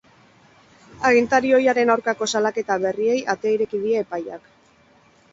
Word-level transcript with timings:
Agintari 1.09 1.51
ohiaren 1.57 1.91
aurkako 1.95 2.27
salaketa 2.33 2.77
berriei 2.85 3.19
atea 3.35 3.53
ireki 3.57 3.83
die 3.83 3.99
epaiak. 4.07 4.49